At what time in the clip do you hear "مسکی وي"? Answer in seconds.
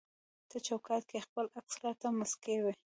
2.19-2.73